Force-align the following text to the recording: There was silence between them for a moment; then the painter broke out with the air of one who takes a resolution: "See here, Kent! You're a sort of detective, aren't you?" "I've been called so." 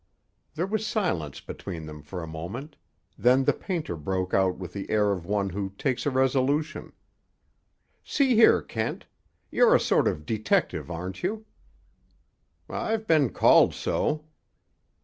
There 0.55 0.65
was 0.65 0.83
silence 0.87 1.41
between 1.41 1.85
them 1.85 2.01
for 2.01 2.23
a 2.23 2.27
moment; 2.27 2.75
then 3.19 3.43
the 3.43 3.53
painter 3.53 3.95
broke 3.95 4.33
out 4.33 4.57
with 4.57 4.73
the 4.73 4.89
air 4.89 5.11
of 5.11 5.27
one 5.27 5.51
who 5.51 5.73
takes 5.77 6.07
a 6.07 6.09
resolution: 6.09 6.93
"See 8.03 8.33
here, 8.33 8.63
Kent! 8.63 9.05
You're 9.51 9.75
a 9.75 9.79
sort 9.79 10.07
of 10.07 10.25
detective, 10.25 10.89
aren't 10.89 11.21
you?" 11.21 11.45
"I've 12.67 13.05
been 13.05 13.29
called 13.29 13.75
so." 13.75 14.25